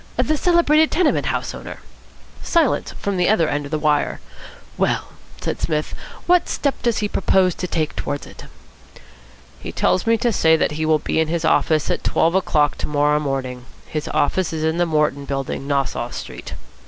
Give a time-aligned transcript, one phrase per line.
[0.17, 1.77] "The celebrated tenement house owner?"
[2.41, 4.19] Silence from the other end of the wire.
[4.75, 5.93] "Well," said Psmith,
[6.25, 8.45] "what step does he propose to take towards it?"
[9.59, 12.79] "He tells me to say that he will be in his office at twelve o'clock
[12.79, 13.65] to morrow morning.
[13.85, 16.55] His office is in the Morton Building, Nassau Street."